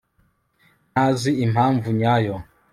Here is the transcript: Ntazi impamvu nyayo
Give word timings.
Ntazi 0.91 1.31
impamvu 1.45 1.87
nyayo 1.99 2.35